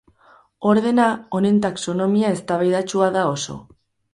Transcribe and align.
Ordena 0.69 1.05
honen 1.39 1.59
taxonomia 1.67 2.33
eztabaidatsua 2.39 3.15
da 3.19 3.31
oso. 3.37 3.63